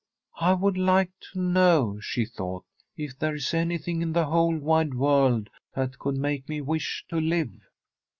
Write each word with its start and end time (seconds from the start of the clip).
'I 0.41 0.57
should 0.59 0.79
like 0.79 1.11
to 1.31 1.39
know/ 1.39 1.99
she 1.99 2.25
thought, 2.25 2.65
* 2.79 2.97
if 2.97 3.19
there 3.19 3.35
is 3.35 3.53
anything 3.53 4.01
in 4.01 4.13
the 4.13 4.25
whole 4.25 4.57
wide 4.57 4.95
world 4.95 5.51
that 5.75 5.99
could 5.99 6.17
make 6.17 6.49
me 6.49 6.59
wish 6.59 7.05
to 7.09 7.17
live.' 7.21 7.61